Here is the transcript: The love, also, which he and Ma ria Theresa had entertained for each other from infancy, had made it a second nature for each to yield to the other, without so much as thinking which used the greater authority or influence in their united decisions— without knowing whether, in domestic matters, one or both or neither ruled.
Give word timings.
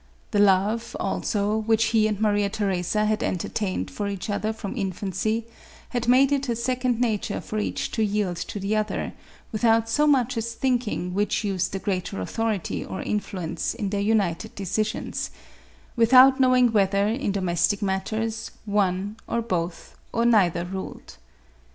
The 0.31 0.39
love, 0.39 0.95
also, 0.99 1.57
which 1.57 1.83
he 1.93 2.07
and 2.07 2.19
Ma 2.19 2.29
ria 2.29 2.49
Theresa 2.49 3.05
had 3.05 3.21
entertained 3.21 3.91
for 3.91 4.07
each 4.07 4.31
other 4.31 4.51
from 4.51 4.75
infancy, 4.75 5.45
had 5.89 6.07
made 6.07 6.31
it 6.31 6.49
a 6.49 6.55
second 6.55 6.99
nature 6.99 7.39
for 7.39 7.59
each 7.59 7.91
to 7.91 8.03
yield 8.03 8.37
to 8.37 8.59
the 8.59 8.75
other, 8.75 9.13
without 9.51 9.87
so 9.89 10.07
much 10.07 10.37
as 10.37 10.53
thinking 10.55 11.13
which 11.13 11.43
used 11.43 11.71
the 11.71 11.77
greater 11.77 12.19
authority 12.19 12.83
or 12.83 13.03
influence 13.03 13.75
in 13.75 13.91
their 13.91 14.01
united 14.01 14.55
decisions— 14.55 15.29
without 15.95 16.39
knowing 16.39 16.71
whether, 16.71 17.05
in 17.07 17.31
domestic 17.31 17.83
matters, 17.83 18.49
one 18.65 19.17
or 19.27 19.39
both 19.43 19.95
or 20.11 20.25
neither 20.25 20.65
ruled. 20.65 21.17